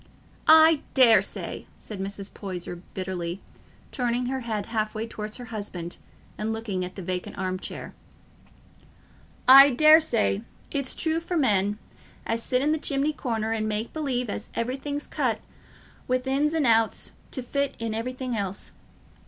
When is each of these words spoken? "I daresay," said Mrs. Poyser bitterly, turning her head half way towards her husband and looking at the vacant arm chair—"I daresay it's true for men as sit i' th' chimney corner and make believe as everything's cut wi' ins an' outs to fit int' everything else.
"I 0.47 0.81
daresay," 0.95 1.67
said 1.77 1.99
Mrs. 1.99 2.33
Poyser 2.33 2.77
bitterly, 2.95 3.39
turning 3.91 4.25
her 4.25 4.39
head 4.39 4.65
half 4.65 4.95
way 4.95 5.05
towards 5.05 5.37
her 5.37 5.45
husband 5.53 5.97
and 6.39 6.51
looking 6.51 6.83
at 6.83 6.95
the 6.95 7.03
vacant 7.03 7.37
arm 7.37 7.59
chair—"I 9.45 9.69
daresay 9.69 10.41
it's 10.71 10.95
true 10.95 11.19
for 11.19 11.37
men 11.37 11.77
as 12.25 12.41
sit 12.41 12.63
i' 12.63 12.71
th' 12.75 12.81
chimney 12.81 13.13
corner 13.13 13.51
and 13.51 13.69
make 13.69 13.93
believe 13.93 14.27
as 14.27 14.49
everything's 14.55 15.05
cut 15.05 15.39
wi' 16.07 16.23
ins 16.25 16.55
an' 16.55 16.65
outs 16.65 17.11
to 17.29 17.43
fit 17.43 17.75
int' 17.79 17.93
everything 17.93 18.35
else. 18.35 18.71